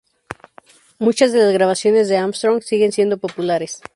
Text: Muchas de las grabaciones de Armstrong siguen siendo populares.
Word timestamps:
Muchas 0.97 1.31
de 1.31 1.37
las 1.43 1.53
grabaciones 1.53 2.09
de 2.09 2.17
Armstrong 2.17 2.63
siguen 2.63 2.91
siendo 2.91 3.19
populares. 3.19 3.83